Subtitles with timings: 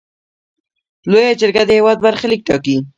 [1.11, 2.77] لویه جرګه د هیواد برخلیک ټاکي.